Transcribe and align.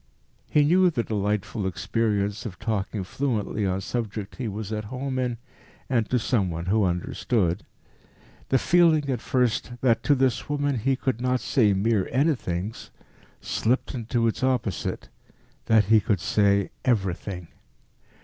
He 0.49 0.63
knew 0.63 0.89
the 0.89 1.03
delightful 1.03 1.67
experience 1.67 2.43
of 2.43 2.57
talking 2.57 3.03
fluently 3.03 3.67
on 3.67 3.81
subjects 3.81 4.39
he 4.39 4.47
was 4.47 4.73
at 4.73 4.85
home 4.85 5.19
in, 5.19 5.37
and 5.91 6.09
to 6.09 6.17
some 6.17 6.49
one 6.49 6.65
who 6.65 6.85
understood. 6.85 7.63
The 8.49 8.57
feeling 8.57 9.09
at 9.11 9.21
first 9.21 9.73
that 9.81 10.01
to 10.01 10.15
this 10.15 10.49
woman 10.49 10.79
he 10.79 10.95
could 10.95 11.21
not 11.21 11.39
say 11.39 11.73
mere 11.73 12.09
anythings, 12.11 12.89
slipped 13.41 13.93
into 13.93 14.25
its 14.27 14.41
opposite 14.43 15.09
that 15.67 15.85
he 15.85 15.99
could 15.99 16.19
say 16.19 16.71
everything. 16.83 17.49